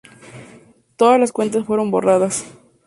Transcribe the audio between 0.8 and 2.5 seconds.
Todas las cuentas fueron borradas.